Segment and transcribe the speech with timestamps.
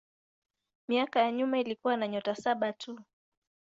[0.87, 2.99] Miaka ya nyuma ilikuwa na nyota saba tu.